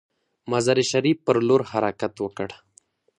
مزار 0.51 0.77
شریف 0.91 1.17
پر 1.25 1.35
لور 1.47 1.61
حرکت 1.71 2.13
وکړ. 2.19 2.49